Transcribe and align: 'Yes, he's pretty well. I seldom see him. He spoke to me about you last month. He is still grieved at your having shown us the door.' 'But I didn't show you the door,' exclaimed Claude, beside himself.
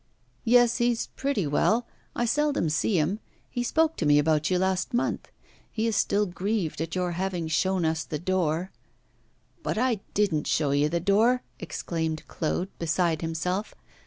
'Yes, 0.43 0.77
he's 0.77 1.05
pretty 1.15 1.45
well. 1.45 1.85
I 2.15 2.25
seldom 2.25 2.69
see 2.69 2.97
him. 2.97 3.19
He 3.51 3.61
spoke 3.61 3.95
to 3.97 4.05
me 4.07 4.17
about 4.17 4.49
you 4.49 4.57
last 4.57 4.95
month. 4.95 5.29
He 5.71 5.85
is 5.85 5.95
still 5.95 6.25
grieved 6.25 6.81
at 6.81 6.95
your 6.95 7.11
having 7.11 7.47
shown 7.47 7.85
us 7.85 8.03
the 8.03 8.17
door.' 8.17 8.71
'But 9.61 9.77
I 9.77 9.99
didn't 10.15 10.47
show 10.47 10.71
you 10.71 10.89
the 10.89 10.99
door,' 10.99 11.43
exclaimed 11.59 12.23
Claude, 12.27 12.69
beside 12.79 13.21
himself. 13.21 13.75